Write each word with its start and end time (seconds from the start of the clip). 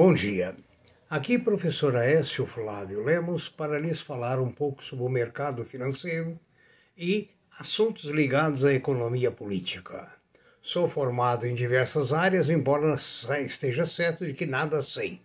Bom 0.00 0.14
dia. 0.14 0.54
Aqui 1.10 1.36
professor 1.36 1.96
Aécio 1.96 2.46
Flávio 2.46 3.02
Lemos 3.02 3.48
para 3.48 3.80
lhes 3.80 4.00
falar 4.00 4.38
um 4.38 4.48
pouco 4.48 4.84
sobre 4.84 5.04
o 5.04 5.08
mercado 5.08 5.64
financeiro 5.64 6.38
e 6.96 7.28
assuntos 7.58 8.04
ligados 8.04 8.64
à 8.64 8.72
economia 8.72 9.32
política. 9.32 10.08
Sou 10.62 10.88
formado 10.88 11.48
em 11.48 11.52
diversas 11.52 12.12
áreas, 12.12 12.48
embora 12.48 12.94
esteja 12.94 13.84
certo 13.84 14.24
de 14.24 14.34
que 14.34 14.46
nada 14.46 14.82
sei. 14.82 15.20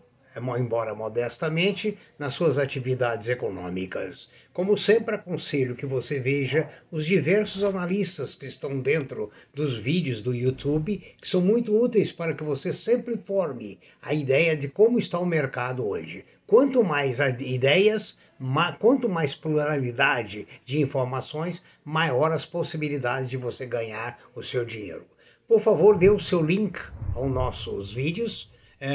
embora 0.59 0.95
modestamente, 0.95 1.97
nas 2.19 2.35
suas 2.35 2.59
atividades 2.59 3.29
econômicas. 3.29 4.31
Como 4.53 4.77
sempre, 4.77 5.15
aconselho 5.15 5.77
que 5.77 5.85
você 5.85 6.19
veja 6.19 6.69
os 6.91 7.05
diversos 7.07 7.63
analistas 7.63 8.35
que 8.35 8.47
estão 8.47 8.81
dentro 8.81 9.31
dos 9.55 9.77
vídeos 9.77 10.21
do 10.21 10.35
YouTube, 10.35 10.99
que 11.21 11.29
são 11.29 11.41
muito 11.41 11.77
úteis 11.77 12.13
para 12.13 12.35
que 12.35 12.43
você 12.43 12.73
sempre 12.73 13.17
forme 13.17 13.79
a 14.01 14.15
ideia 14.15 14.57
de 14.57 14.69
como 14.69 14.99
está 14.99 15.19
o 15.19 15.27
mercado 15.27 15.87
hoje. 15.87 16.25
Quanto 16.47 16.83
mais 16.85 17.19
ideias, 17.19 18.19
quanto 18.79 19.09
mais 19.09 19.35
pluralidade 19.35 20.47
de 20.65 20.81
informações, 20.81 21.63
maior 21.85 22.33
as 22.33 22.47
possibilidades 22.47 23.29
de 23.29 23.37
você 23.37 23.67
ganhar 23.67 24.19
o 24.35 24.43
seu 24.43 24.65
dinheiro. 24.65 25.05
Por 25.49 25.61
favor, 25.61 25.97
dê 25.97 26.11
o 26.11 26.19
seu 26.19 26.43
link 26.43 26.79
aos 27.15 27.31
nossos 27.31 27.93
vídeos 27.93 28.51
é, 28.81 28.95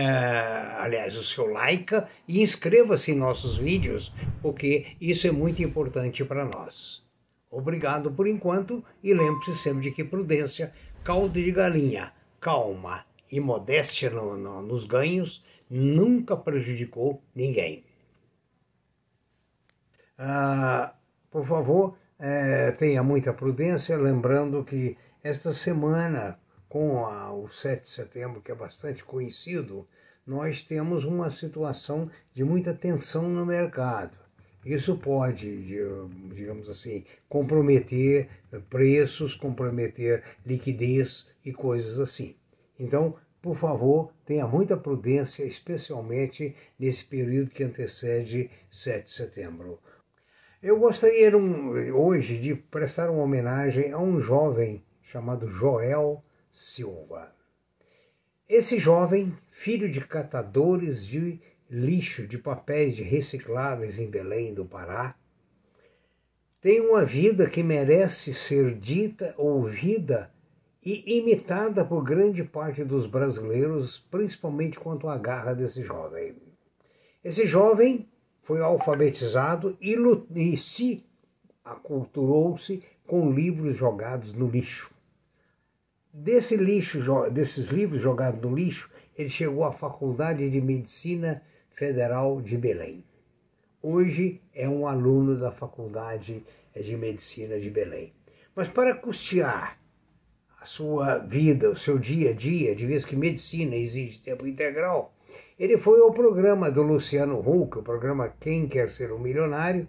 aliás, 0.78 1.16
o 1.16 1.24
seu 1.24 1.48
like 1.48 2.04
e 2.28 2.42
inscreva-se 2.42 3.12
em 3.12 3.16
nossos 3.16 3.58
vídeos, 3.58 4.14
porque 4.42 4.96
isso 5.00 5.28
é 5.28 5.32
muito 5.32 5.62
importante 5.64 6.24
para 6.24 6.46
nós. 6.46 7.04
Obrigado 7.50 8.12
por 8.12 8.28
enquanto 8.28 8.84
e 9.04 9.14
lembre-se 9.14 9.56
sempre 9.56 9.84
de 9.84 9.92
que 9.92 10.04
prudência, 10.04 10.72
caldo 11.04 11.34
de 11.34 11.52
galinha, 11.52 12.14
calma 12.40 13.06
e 13.32 13.40
modéstia 13.40 14.10
no, 14.10 14.38
no, 14.38 14.62
nos 14.62 14.86
ganhos 14.86 15.44
nunca 15.70 16.36
prejudicou 16.38 17.22
ninguém. 17.34 17.84
Ah, 20.18 20.94
por 21.32 21.46
favor, 21.46 21.98
é, 22.20 22.72
tenha 22.72 23.02
muita 23.02 23.34
prudência, 23.34 23.98
lembrando 23.98 24.64
que 24.64 24.96
esta 25.24 25.54
semana 25.54 26.40
com 26.72 27.06
a, 27.06 27.34
o 27.34 27.50
7 27.50 27.84
de 27.84 27.90
setembro, 27.90 28.42
que 28.42 28.50
é 28.50 28.56
bastante 28.56 29.04
conhecido, 29.04 29.86
nós 30.26 30.64
temos 30.64 31.04
uma 31.04 31.30
situação 31.30 32.10
de 32.34 32.46
muita 32.46 32.74
tensão 32.74 33.28
no 33.28 33.46
mercado. 33.46 34.18
Isso 34.66 34.96
pode, 34.96 35.66
digamos 36.34 36.70
assim, 36.70 37.04
comprometer 37.28 38.30
preços, 38.70 39.36
comprometer 39.36 40.24
liquidez 40.46 41.30
e 41.44 41.52
coisas 41.52 42.00
assim. 42.00 42.38
Então, 42.80 43.16
por 43.42 43.58
favor, 43.58 44.14
tenha 44.26 44.48
muita 44.48 44.78
prudência, 44.78 45.44
especialmente 45.44 46.56
nesse 46.80 47.04
período 47.04 47.50
que 47.50 47.66
antecede 47.66 48.50
7 48.72 49.04
de 49.04 49.12
setembro. 49.12 49.78
Eu 50.64 50.80
gostaria 50.80 51.36
hoje 51.36 52.40
de 52.40 52.56
prestar 52.56 53.10
uma 53.10 53.24
homenagem 53.24 53.92
a 53.92 54.00
um 54.00 54.22
jovem 54.22 54.82
chamado 55.04 55.50
Joel 55.50 56.24
Silva. 56.52 57.34
Esse 58.48 58.80
jovem, 58.80 59.34
filho 59.52 59.90
de 59.90 60.02
catadores 60.02 61.06
de 61.06 61.40
lixo 61.70 62.28
de 62.28 62.38
papéis 62.38 62.96
de 62.96 63.04
recicláveis 63.04 63.98
em 63.98 64.10
Belém 64.10 64.54
do 64.54 64.66
Pará, 64.66 65.16
tem 66.60 66.82
uma 66.82 67.04
vida 67.04 67.50
que 67.50 67.64
merece 67.64 68.34
ser 68.34 68.76
dita, 68.76 69.34
ouvida 69.38 70.32
e 70.84 71.18
imitada 71.18 71.86
por 71.86 72.04
grande 72.04 72.44
parte 72.44 72.84
dos 72.84 73.08
brasileiros, 73.08 74.00
principalmente 74.12 74.80
quanto 74.80 75.08
à 75.08 75.18
garra 75.18 75.54
desse 75.54 75.82
jovem. 75.84 76.36
Esse 77.24 77.48
jovem 77.48 78.08
foi 78.44 78.62
alfabetizado 78.62 79.78
e, 79.80 79.96
e 80.36 80.58
se 80.58 81.06
aculturou-se 81.64 82.84
com 83.08 83.32
livros 83.32 83.78
jogados 83.78 84.34
no 84.34 84.48
lixo. 84.48 84.92
Desse 86.14 86.58
lixo, 86.58 87.00
desses 87.30 87.70
livros 87.70 88.02
jogados 88.02 88.42
no 88.42 88.54
lixo, 88.54 88.90
ele 89.18 89.30
chegou 89.30 89.64
à 89.64 89.72
Faculdade 89.72 90.50
de 90.50 90.60
Medicina 90.60 91.42
Federal 91.70 92.42
de 92.42 92.58
Belém. 92.58 93.06
Hoje 93.82 94.42
é 94.54 94.68
um 94.68 94.86
aluno 94.86 95.40
da 95.40 95.54
Faculdade 95.54 96.44
de 96.76 96.98
Medicina 96.98 97.58
de 97.58 97.70
Belém. 97.70 98.12
Mas 98.54 98.68
para 98.68 98.94
custear 98.94 99.80
a 100.60 100.66
sua 100.66 101.18
vida, 101.20 101.72
o 101.72 101.78
seu 101.78 101.98
dia 101.98 102.32
a 102.32 102.34
dia, 102.34 102.76
de 102.76 102.86
vez 102.86 103.06
que 103.06 103.16
medicina 103.16 103.74
exige 103.74 104.20
tempo 104.20 104.46
integral, 104.46 105.14
ele 105.58 105.78
foi 105.78 106.02
ao 106.02 106.12
programa 106.12 106.70
do 106.70 106.82
Luciano 106.82 107.40
Huck, 107.40 107.78
o 107.78 107.84
programa 107.84 108.34
Quem 108.38 108.68
Quer 108.68 108.92
Ser 108.92 109.14
um 109.14 109.20
Milionário, 109.20 109.88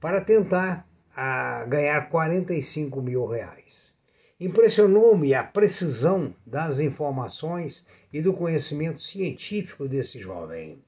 para 0.00 0.20
tentar 0.20 0.88
a, 1.16 1.62
ah, 1.62 1.64
ganhar 1.64 2.08
45 2.08 3.02
mil 3.02 3.26
reais. 3.26 3.93
Impressionou-me 4.40 5.32
a 5.32 5.44
precisão 5.44 6.34
das 6.44 6.80
informações 6.80 7.86
e 8.12 8.20
do 8.20 8.32
conhecimento 8.32 9.00
científico 9.00 9.86
desse 9.88 10.18
jovem. 10.18 10.82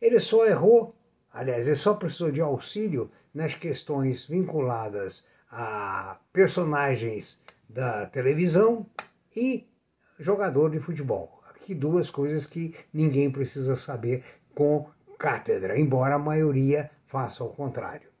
Ele 0.00 0.18
só 0.18 0.46
errou, 0.46 0.94
aliás, 1.32 1.66
ele 1.66 1.76
só 1.76 1.94
precisou 1.94 2.30
de 2.30 2.40
auxílio 2.40 3.10
nas 3.34 3.54
questões 3.54 4.26
vinculadas 4.26 5.26
a 5.50 6.18
personagens 6.32 7.40
da 7.68 8.06
televisão 8.06 8.86
e 9.34 9.66
jogador 10.18 10.70
de 10.70 10.80
futebol. 10.80 11.42
Aqui 11.50 11.74
duas 11.74 12.10
coisas 12.10 12.46
que 12.46 12.74
ninguém 12.92 13.30
precisa 13.30 13.76
saber 13.76 14.24
com 14.54 14.88
cátedra, 15.18 15.78
embora 15.78 16.14
a 16.14 16.18
maioria 16.18 16.90
faça 17.06 17.44
o 17.44 17.50
contrário. 17.50 18.15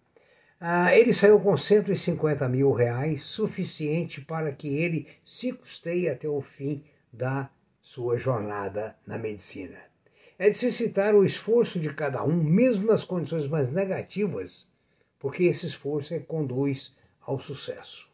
Ah, 0.58 0.96
ele 0.96 1.12
saiu 1.12 1.38
com 1.38 1.54
150 1.54 2.48
mil 2.48 2.72
reais, 2.72 3.22
suficiente 3.24 4.22
para 4.22 4.50
que 4.50 4.68
ele 4.68 5.06
se 5.22 5.52
custeie 5.52 6.08
até 6.08 6.26
o 6.26 6.40
fim 6.40 6.82
da 7.12 7.50
sua 7.82 8.16
jornada 8.16 8.96
na 9.06 9.18
medicina. 9.18 9.78
É 10.38 10.48
de 10.48 10.56
se 10.56 10.72
citar 10.72 11.14
o 11.14 11.26
esforço 11.26 11.78
de 11.78 11.92
cada 11.92 12.24
um, 12.24 12.42
mesmo 12.42 12.86
nas 12.86 13.04
condições 13.04 13.46
mais 13.46 13.70
negativas, 13.70 14.70
porque 15.18 15.44
esse 15.44 15.66
esforço 15.66 16.14
é 16.14 16.18
conduz 16.18 16.96
ao 17.20 17.38
sucesso. 17.38 18.08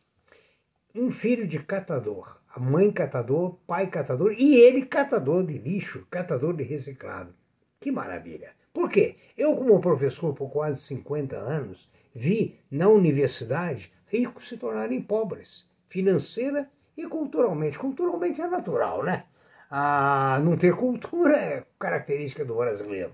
Um 0.93 1.13
filho 1.13 1.47
de 1.47 1.61
catador, 1.61 2.39
a 2.53 2.59
mãe 2.59 2.91
catador, 2.91 3.57
pai 3.69 3.87
catador 3.87 4.35
e 4.37 4.57
ele 4.57 4.85
catador 4.85 5.47
de 5.47 5.59
lixo, 5.59 6.07
catador 6.11 6.55
de 6.55 6.65
reciclado. 6.65 7.33
Que 7.81 7.93
maravilha! 7.93 8.51
Por 8.73 8.91
quê? 8.91 9.17
Eu, 9.39 9.55
como 9.55 9.81
professor 9.81 10.35
por 10.35 10.51
quase 10.51 10.81
50 10.83 11.37
anos, 11.37 11.89
vi 12.15 12.59
na 12.71 12.89
universidade 12.89 13.93
ricos 14.07 14.49
se 14.49 14.57
tornarem 14.57 15.01
pobres, 15.01 15.67
financeira 15.89 16.69
e 16.97 17.07
culturalmente. 17.07 17.79
Culturalmente 17.79 18.41
é 18.41 18.47
natural, 18.47 19.03
né? 19.03 19.25
Ah, 19.71 20.41
não 20.45 20.57
ter 20.57 20.77
cultura 20.77 21.37
é 21.37 21.65
característica 21.79 22.45
do 22.45 22.57
brasileiro. 22.57 23.13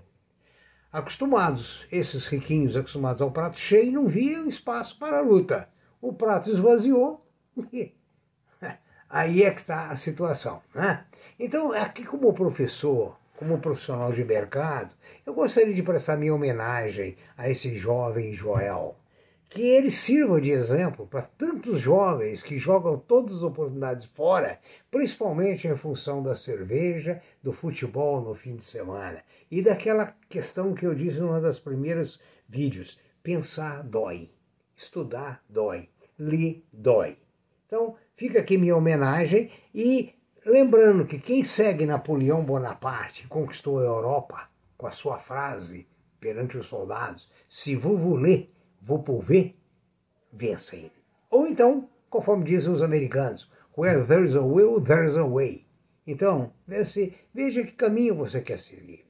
Acostumados, 0.91 1.85
esses 1.91 2.27
riquinhos 2.27 2.75
acostumados 2.75 3.21
ao 3.21 3.31
prato 3.31 3.59
cheio, 3.59 3.91
não 3.91 4.07
viam 4.07 4.47
espaço 4.47 4.97
para 4.97 5.19
a 5.19 5.21
luta. 5.21 5.69
O 6.01 6.11
prato 6.11 6.49
esvaziou 6.49 7.23
e 7.71 7.93
aí 9.09 9.43
é 9.43 9.51
que 9.51 9.59
está 9.59 9.89
a 9.89 9.95
situação. 9.95 10.61
Né? 10.73 11.05
Então, 11.39 11.71
aqui 11.71 12.03
como 12.03 12.33
professor, 12.33 13.18
como 13.39 13.57
profissional 13.57 14.11
de 14.11 14.21
mercado, 14.21 14.93
eu 15.25 15.33
gostaria 15.33 15.73
de 15.73 15.81
prestar 15.81 16.17
minha 16.17 16.35
homenagem 16.35 17.15
a 17.37 17.49
esse 17.49 17.73
jovem 17.73 18.33
Joel. 18.33 18.97
Que 19.47 19.61
ele 19.61 19.89
sirva 19.89 20.41
de 20.41 20.51
exemplo 20.51 21.07
para 21.07 21.21
tantos 21.21 21.79
jovens 21.79 22.43
que 22.43 22.57
jogam 22.57 22.99
todas 22.99 23.37
as 23.37 23.41
oportunidades 23.41 24.07
fora, 24.07 24.59
principalmente 24.91 25.69
em 25.69 25.75
função 25.77 26.21
da 26.21 26.35
cerveja, 26.35 27.21
do 27.41 27.53
futebol 27.53 28.19
no 28.19 28.35
fim 28.35 28.57
de 28.57 28.65
semana 28.65 29.23
e 29.49 29.61
daquela 29.61 30.13
questão 30.27 30.73
que 30.73 30.85
eu 30.85 30.93
disse 30.93 31.21
numa 31.21 31.39
das 31.39 31.59
primeiras 31.59 32.19
vídeos: 32.45 32.99
pensar 33.23 33.83
dói, 33.83 34.29
estudar 34.75 35.41
dói, 35.47 35.87
ler 36.19 36.61
dói. 36.73 37.17
Então, 37.65 37.95
fica 38.17 38.41
aqui 38.41 38.57
minha 38.57 38.75
homenagem 38.75 39.49
e 39.73 40.13
lembrando 40.49 41.05
que 41.05 41.19
quem 41.19 41.43
segue 41.43 41.85
Napoleão 41.85 42.43
Bonaparte, 42.43 43.27
conquistou 43.27 43.79
a 43.79 43.83
Europa, 43.83 44.49
com 44.77 44.87
a 44.87 44.91
sua 44.91 45.19
frase 45.19 45.87
perante 46.19 46.57
os 46.57 46.67
soldados: 46.67 47.29
se 47.47 47.75
voulez, 47.75 48.47
vous 48.81 48.99
pouvez, 48.99 49.53
vença 50.31 50.75
ele. 50.75 50.91
Ou 51.29 51.47
então, 51.47 51.89
conforme 52.09 52.45
dizem 52.45 52.71
os 52.71 52.81
americanos, 52.81 53.49
where 53.77 54.05
there's 54.05 54.35
a 54.35 54.41
will, 54.41 54.81
there's 54.81 55.17
a 55.17 55.25
way. 55.25 55.65
Então, 56.05 56.51
veja 57.33 57.63
que 57.63 57.73
caminho 57.73 58.15
você 58.15 58.41
quer 58.41 58.57
seguir. 58.57 59.05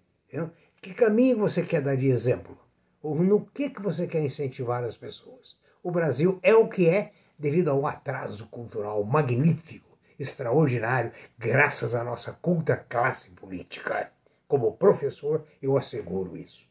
Que 0.81 0.94
caminho 0.94 1.38
você 1.38 1.63
quer 1.63 1.81
dar 1.81 1.95
de 1.95 2.07
exemplo? 2.07 2.57
Ou 3.01 3.15
no 3.15 3.45
que, 3.45 3.69
que 3.69 3.81
você 3.81 4.06
quer 4.06 4.21
incentivar 4.21 4.83
as 4.83 4.97
pessoas? 4.97 5.57
O 5.81 5.92
Brasil 5.92 6.39
é 6.44 6.53
o 6.53 6.68
que 6.68 6.89
é 6.89 7.12
devido 7.38 7.69
ao 7.69 7.88
atraso 7.88 8.45
cultural 8.47 9.01
magnífico, 9.03 9.88
extraordinário, 10.19 11.12
graças 11.38 11.95
à 11.95 12.04
nossa 12.04 12.33
culta 12.33 12.75
classe 12.75 13.31
política. 13.31 14.12
Como 14.48 14.74
professor, 14.74 15.45
eu 15.62 15.77
asseguro 15.77 16.36
isso. 16.36 16.68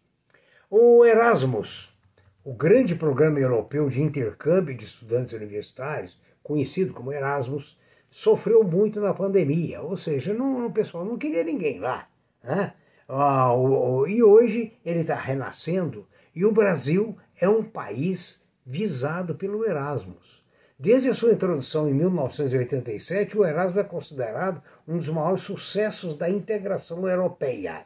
O 0.70 1.04
Erasmus, 1.04 1.96
o 2.44 2.52
grande 2.52 2.94
programa 2.94 3.40
europeu 3.40 3.88
de 3.88 4.02
intercâmbio 4.02 4.76
de 4.76 4.84
estudantes 4.84 5.32
universitários, 5.32 6.20
conhecido 6.42 6.92
como 6.92 7.12
Erasmus, 7.12 7.78
sofreu 8.10 8.64
muito 8.64 9.00
na 9.00 9.14
pandemia, 9.14 9.80
ou 9.80 9.96
seja, 9.96 10.34
não, 10.34 10.66
o 10.66 10.72
pessoal 10.72 11.04
não 11.04 11.18
queria 11.18 11.44
ninguém 11.44 11.78
lá. 11.78 12.08
Né? 12.42 12.74
Ah, 13.08 13.50
e 14.08 14.22
hoje 14.22 14.74
ele 14.84 15.00
está 15.00 15.14
renascendo 15.14 16.06
e 16.34 16.44
o 16.44 16.52
Brasil 16.52 17.16
é 17.40 17.48
um 17.48 17.62
país 17.62 18.44
visado 18.64 19.34
pelo 19.34 19.64
Erasmus. 19.64 20.37
Desde 20.80 21.08
a 21.08 21.14
sua 21.14 21.32
introdução 21.32 21.88
em 21.88 21.92
1987, 21.92 23.36
o 23.36 23.44
Erasmus 23.44 23.78
é 23.78 23.82
considerado 23.82 24.62
um 24.86 24.96
dos 24.96 25.08
maiores 25.08 25.42
sucessos 25.42 26.14
da 26.14 26.30
integração 26.30 27.08
europeia. 27.08 27.82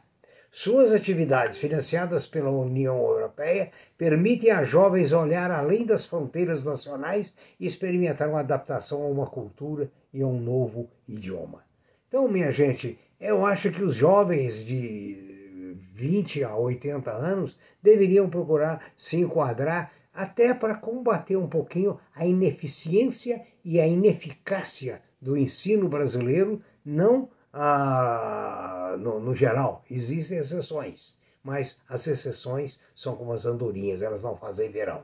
Suas 0.51 0.93
atividades, 0.93 1.57
financiadas 1.57 2.27
pela 2.27 2.51
União 2.51 2.95
Europeia, 2.97 3.71
permitem 3.97 4.51
a 4.51 4.63
jovens 4.63 5.11
olhar 5.11 5.49
além 5.49 5.87
das 5.87 6.05
fronteiras 6.05 6.63
nacionais 6.63 7.35
e 7.59 7.65
experimentar 7.65 8.29
uma 8.29 8.41
adaptação 8.41 9.01
a 9.01 9.07
uma 9.07 9.25
cultura 9.25 9.89
e 10.13 10.21
a 10.21 10.27
um 10.27 10.39
novo 10.39 10.87
idioma. 11.07 11.63
Então, 12.07 12.27
minha 12.27 12.51
gente, 12.51 12.99
eu 13.19 13.43
acho 13.43 13.71
que 13.71 13.83
os 13.83 13.95
jovens 13.95 14.63
de 14.63 15.75
20 15.95 16.43
a 16.43 16.55
80 16.55 17.09
anos 17.09 17.57
deveriam 17.81 18.29
procurar 18.29 18.93
se 18.95 19.17
enquadrar 19.17 19.91
até 20.13 20.53
para 20.53 20.75
combater 20.75 21.35
um 21.37 21.47
pouquinho 21.47 21.99
a 22.13 22.25
ineficiência 22.25 23.45
e 23.63 23.79
a 23.79 23.87
ineficácia 23.87 25.01
do 25.19 25.35
ensino 25.35 25.87
brasileiro, 25.89 26.61
não 26.85 27.29
ah, 27.51 28.95
no, 28.99 29.19
no 29.19 29.33
geral. 29.33 29.83
Existem 29.89 30.37
exceções, 30.37 31.17
mas 31.43 31.81
as 31.89 32.05
exceções 32.07 32.79
são 32.95 33.15
como 33.15 33.33
as 33.33 33.45
andorinhas, 33.45 34.01
elas 34.01 34.21
não 34.21 34.35
fazem 34.35 34.69
verão. 34.69 35.03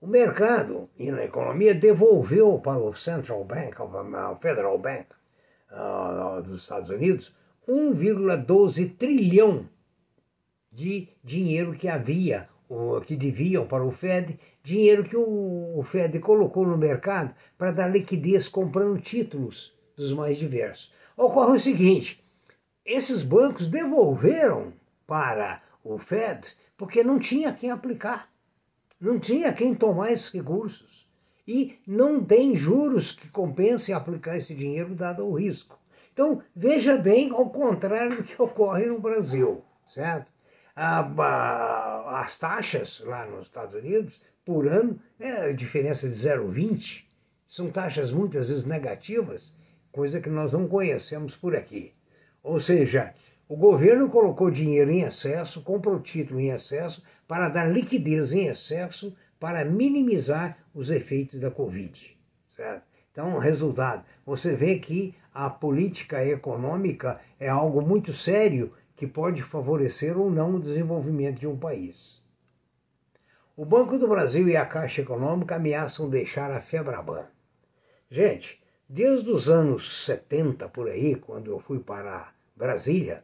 O 0.00 0.06
mercado 0.06 0.90
e 0.98 1.08
a 1.10 1.24
economia 1.24 1.74
devolveu 1.74 2.58
para 2.58 2.78
o 2.78 2.94
Central 2.94 3.42
Bank, 3.44 3.80
o 3.80 4.36
Federal 4.36 4.78
Bank 4.78 5.06
uh, 5.70 6.42
dos 6.42 6.62
Estados 6.62 6.90
Unidos, 6.90 7.34
1,12 7.66 8.96
trilhão 8.98 9.66
de 10.70 11.08
dinheiro 11.22 11.72
que 11.72 11.88
havia 11.88 12.48
que 13.06 13.16
deviam 13.16 13.66
para 13.66 13.84
o 13.84 13.90
Fed, 13.90 14.38
dinheiro 14.62 15.04
que 15.04 15.16
o 15.16 15.82
Fed 15.84 16.18
colocou 16.20 16.66
no 16.66 16.76
mercado 16.76 17.34
para 17.58 17.70
dar 17.70 17.88
liquidez 17.88 18.48
comprando 18.48 19.00
títulos 19.00 19.72
dos 19.96 20.12
mais 20.12 20.38
diversos. 20.38 20.92
Ocorre 21.16 21.56
o 21.56 21.60
seguinte: 21.60 22.24
esses 22.84 23.22
bancos 23.22 23.68
devolveram 23.68 24.72
para 25.06 25.62
o 25.82 25.98
Fed 25.98 26.54
porque 26.76 27.04
não 27.04 27.18
tinha 27.18 27.52
quem 27.52 27.70
aplicar, 27.70 28.28
não 29.00 29.18
tinha 29.18 29.52
quem 29.52 29.74
tomar 29.74 30.12
esses 30.12 30.30
recursos. 30.30 31.04
E 31.46 31.78
não 31.86 32.24
tem 32.24 32.56
juros 32.56 33.12
que 33.12 33.28
compensem 33.28 33.94
aplicar 33.94 34.38
esse 34.38 34.54
dinheiro, 34.54 34.94
dado 34.94 35.26
o 35.26 35.34
risco. 35.34 35.78
Então, 36.10 36.40
veja 36.56 36.96
bem 36.96 37.30
ao 37.30 37.50
contrário 37.50 38.16
do 38.16 38.22
que 38.22 38.40
ocorre 38.40 38.86
no 38.86 38.98
Brasil, 38.98 39.62
certo? 39.84 40.32
As 42.04 42.38
taxas 42.38 43.00
lá 43.04 43.26
nos 43.26 43.46
Estados 43.46 43.74
Unidos, 43.74 44.20
por 44.44 44.68
ano, 44.68 44.98
é 45.18 45.30
a 45.30 45.52
diferença 45.52 46.08
de 46.08 46.14
0,20. 46.14 47.04
São 47.46 47.70
taxas 47.70 48.10
muitas 48.10 48.48
vezes 48.48 48.64
negativas, 48.64 49.56
coisa 49.90 50.20
que 50.20 50.28
nós 50.28 50.52
não 50.52 50.68
conhecemos 50.68 51.36
por 51.36 51.56
aqui. 51.56 51.92
Ou 52.42 52.60
seja, 52.60 53.14
o 53.48 53.56
governo 53.56 54.08
colocou 54.08 54.50
dinheiro 54.50 54.90
em 54.90 55.02
excesso, 55.02 55.62
comprou 55.62 56.00
título 56.00 56.40
em 56.40 56.50
excesso, 56.50 57.02
para 57.26 57.48
dar 57.48 57.70
liquidez 57.70 58.32
em 58.32 58.46
excesso, 58.46 59.14
para 59.38 59.64
minimizar 59.64 60.58
os 60.74 60.90
efeitos 60.90 61.38
da 61.38 61.50
Covid. 61.50 62.16
Certo? 62.56 62.82
Então, 63.12 63.38
resultado, 63.38 64.04
você 64.26 64.54
vê 64.54 64.78
que 64.78 65.14
a 65.32 65.48
política 65.48 66.24
econômica 66.24 67.20
é 67.38 67.48
algo 67.48 67.80
muito 67.80 68.12
sério 68.12 68.72
que 68.96 69.06
pode 69.06 69.42
favorecer 69.42 70.18
ou 70.18 70.30
não 70.30 70.56
o 70.56 70.60
desenvolvimento 70.60 71.40
de 71.40 71.46
um 71.46 71.56
país. 71.56 72.24
O 73.56 73.64
Banco 73.64 73.98
do 73.98 74.08
Brasil 74.08 74.48
e 74.48 74.56
a 74.56 74.66
Caixa 74.66 75.02
Econômica 75.02 75.56
ameaçam 75.56 76.08
deixar 76.08 76.50
a 76.50 76.60
Febraban. 76.60 77.26
Gente, 78.10 78.60
desde 78.88 79.30
os 79.30 79.48
anos 79.48 80.04
70 80.04 80.68
por 80.68 80.88
aí, 80.88 81.14
quando 81.14 81.50
eu 81.50 81.60
fui 81.60 81.78
para 81.78 82.32
Brasília, 82.56 83.22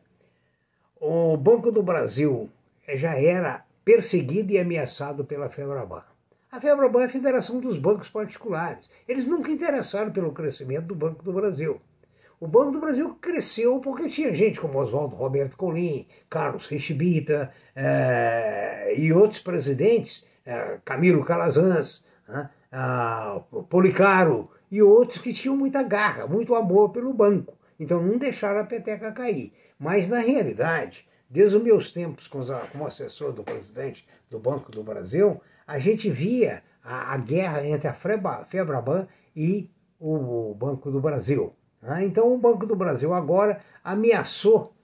o 1.01 1.37
Banco 1.37 1.73
do 1.73 1.83
Brasil 1.83 2.49
já 2.95 3.17
era 3.17 3.65
perseguido 3.85 4.53
e 4.53 4.59
ameaçado 4.59 5.25
pela 5.25 5.49
Febraban. 5.49 6.05
A 6.53 6.61
Febraban 6.61 7.03
é 7.03 7.05
a 7.07 7.09
Federação 7.09 7.61
dos 7.61 7.79
Bancos 7.79 8.09
Particulares. 8.09 8.91
Eles 9.09 9.25
nunca 9.25 9.51
interessaram 9.51 10.13
pelo 10.13 10.33
crescimento 10.33 10.87
do 10.87 10.95
Banco 10.95 11.23
do 11.23 11.33
Brasil. 11.33 11.81
O 12.41 12.47
Banco 12.49 12.73
do 12.73 12.81
Brasil 12.81 13.15
cresceu 13.21 13.81
porque 13.81 14.09
tinha 14.09 14.35
gente 14.35 14.59
como 14.59 14.79
Oswaldo 14.79 15.15
Roberto 15.15 15.59
Colim, 15.59 16.07
Carlos 16.31 16.67
Richibita 16.67 17.53
eh, 17.77 18.95
e 18.97 19.13
outros 19.13 19.43
presidentes, 19.43 20.27
eh, 20.47 20.79
Camilo 20.83 21.23
Calazans, 21.23 22.07
né, 22.27 22.49
Policaro 23.69 24.51
e 24.71 24.81
outros 24.81 25.19
que 25.19 25.35
tinham 25.35 25.55
muita 25.55 25.83
garra, 25.83 26.27
muito 26.27 26.55
amor 26.55 26.89
pelo 26.93 27.13
banco. 27.13 27.59
Então 27.79 28.03
não 28.03 28.17
deixaram 28.17 28.61
a 28.61 28.65
peteca 28.65 29.13
cair. 29.13 29.53
Mas 29.79 30.09
na 30.09 30.21
realidade, 30.21 31.07
desde 31.29 31.59
os 31.59 31.63
meus 31.63 31.93
tempos 31.93 32.27
como 32.27 32.87
assessor 32.87 33.33
do 33.35 33.45
presidente 33.45 34.09
do 34.31 34.39
Banco 34.39 34.73
do 34.73 34.83
Brasil, 34.83 35.43
a 35.67 35.79
gente 35.79 36.09
via 36.09 36.63
a, 36.83 37.13
a 37.13 37.19
guerra 37.19 37.67
entre 37.67 37.87
a 37.87 37.93
Febraban 37.93 39.07
e 39.37 39.69
o 39.99 40.55
Banco 40.55 40.91
do 40.91 41.03
Brasil. 41.03 41.55
Né? 41.83 42.05
Então, 42.05 42.33
o 42.33 42.39
Banco 42.39 42.67
do 42.67 42.77
Brasil 42.77 43.13
agora 43.15 43.61
ameaçou, 43.83 44.75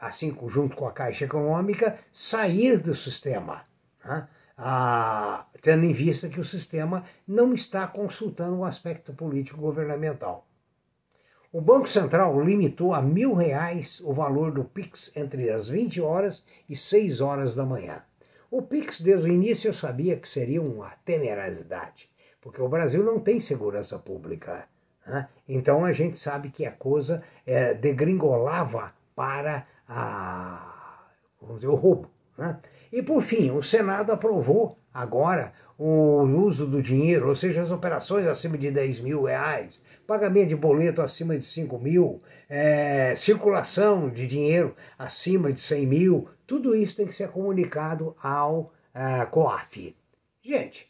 assim 0.00 0.36
junto 0.48 0.76
com 0.76 0.86
a 0.86 0.92
Caixa 0.92 1.24
Econômica, 1.24 1.98
sair 2.12 2.78
do 2.78 2.94
sistema, 2.94 3.62
né? 4.04 4.28
ah, 4.56 5.46
tendo 5.62 5.84
em 5.84 5.92
vista 5.92 6.28
que 6.28 6.40
o 6.40 6.44
sistema 6.44 7.04
não 7.26 7.54
está 7.54 7.86
consultando 7.86 8.58
o 8.58 8.64
aspecto 8.64 9.12
político 9.12 9.60
governamental. 9.60 10.46
O 11.52 11.60
Banco 11.60 11.88
Central 11.88 12.40
limitou 12.40 12.94
a 12.94 13.02
mil 13.02 13.34
reais 13.34 14.00
o 14.04 14.12
valor 14.12 14.52
do 14.52 14.62
PIX 14.62 15.16
entre 15.16 15.50
as 15.50 15.66
20 15.66 16.00
horas 16.00 16.44
e 16.68 16.76
6 16.76 17.20
horas 17.20 17.56
da 17.56 17.64
manhã. 17.64 18.04
O 18.48 18.62
PIX, 18.62 19.00
desde 19.00 19.28
o 19.28 19.32
início, 19.32 19.68
eu 19.68 19.74
sabia 19.74 20.16
que 20.16 20.28
seria 20.28 20.62
uma 20.62 20.90
temerosidade, 21.04 22.08
porque 22.40 22.62
o 22.62 22.68
Brasil 22.68 23.02
não 23.02 23.18
tem 23.18 23.40
segurança 23.40 23.98
pública. 23.98 24.68
Né? 25.10 25.28
Então 25.48 25.84
a 25.84 25.92
gente 25.92 26.16
sabe 26.20 26.50
que 26.50 26.64
a 26.64 26.70
coisa 26.70 27.20
é, 27.44 27.74
degringolava 27.74 28.92
para 29.16 29.66
a, 29.88 31.08
dizer, 31.54 31.66
o 31.66 31.74
roubo. 31.74 32.08
Né? 32.38 32.56
E 32.92 33.02
por 33.02 33.20
fim, 33.20 33.50
o 33.50 33.60
Senado 33.60 34.12
aprovou 34.12 34.78
agora 34.94 35.52
o 35.76 36.22
uso 36.22 36.64
do 36.64 36.80
dinheiro, 36.80 37.28
ou 37.28 37.34
seja, 37.34 37.60
as 37.60 37.72
operações 37.72 38.24
acima 38.24 38.56
de 38.56 38.70
10 38.70 39.00
mil 39.00 39.24
reais, 39.24 39.80
pagamento 40.06 40.50
de 40.50 40.56
boleto 40.56 41.02
acima 41.02 41.36
de 41.36 41.44
5 41.44 41.76
mil, 41.78 42.20
é, 42.48 43.16
circulação 43.16 44.10
de 44.10 44.28
dinheiro 44.28 44.76
acima 44.96 45.52
de 45.52 45.60
100 45.60 45.86
mil, 45.86 46.28
tudo 46.46 46.76
isso 46.76 46.96
tem 46.96 47.06
que 47.06 47.14
ser 47.14 47.30
comunicado 47.30 48.14
ao 48.22 48.72
é, 48.94 49.24
COAF. 49.26 49.96
Gente, 50.40 50.88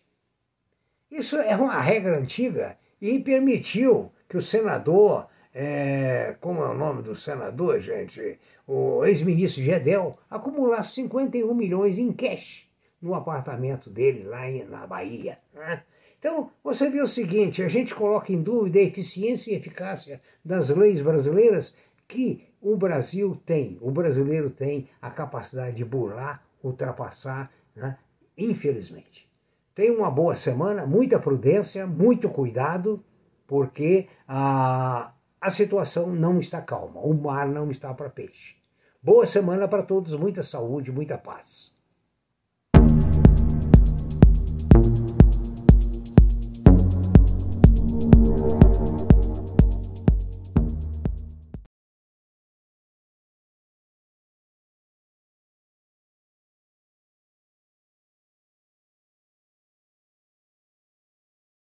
isso 1.11 1.37
é 1.37 1.57
uma 1.57 1.81
regra 1.81 2.19
antiga 2.19 2.77
e 3.01 3.19
permitiu 3.19 4.13
que 4.29 4.37
o 4.37 4.43
senador, 4.43 5.27
é, 5.55 6.37
como 6.41 6.63
é 6.63 6.69
o 6.69 6.75
nome 6.75 7.03
do 7.03 7.17
senador, 7.17 7.81
gente, 7.81 8.39
o 8.67 9.05
ex-ministro 9.05 9.63
Gedel, 9.63 10.19
acumulasse 10.29 10.93
51 10.95 11.53
milhões 11.55 11.99
em 11.99 12.13
cash 12.13 12.69
no 13.01 13.15
apartamento 13.15 13.89
dele 13.89 14.25
lá 14.25 14.43
na 14.69 14.87
Bahia. 14.87 15.39
Né? 15.55 15.83
Então, 16.19 16.51
você 16.63 16.91
vê 16.91 17.01
o 17.01 17.09
seguinte: 17.09 17.63
a 17.63 17.69
gente 17.69 17.95
coloca 17.95 18.33
em 18.33 18.43
dúvida 18.43 18.79
a 18.79 18.83
eficiência 18.83 19.53
e 19.53 19.57
eficácia 19.57 20.21
das 20.45 20.69
leis 20.71 21.01
brasileiras 21.01 21.75
que 22.07 22.47
o 22.61 22.77
Brasil 22.77 23.41
tem, 23.47 23.79
o 23.81 23.91
brasileiro 23.91 24.51
tem 24.51 24.89
a 25.01 25.11
capacidade 25.11 25.77
de 25.77 25.85
burlar 25.85 26.45
ultrapassar, 26.63 27.51
né? 27.75 27.97
infelizmente. 28.37 29.30
Tenha 29.75 29.93
uma 29.93 30.11
boa 30.11 30.35
semana, 30.35 30.85
muita 30.85 31.19
prudência, 31.19 31.87
muito 31.87 32.29
cuidado, 32.29 33.05
porque 33.47 34.09
a, 34.27 35.13
a 35.41 35.51
situação 35.51 36.13
não 36.13 36.41
está 36.41 36.61
calma, 36.61 37.01
o 37.01 37.15
mar 37.15 37.49
não 37.49 37.71
está 37.71 37.95
para 37.95 38.11
peixe. 38.11 38.57
Boa 39.03 39.27
semana 39.27 39.67
para 39.67 39.83
todos, 39.83 40.15
muita 40.15 40.43
saúde, 40.43 40.93
muita 40.93 41.17
paz. 41.17 41.75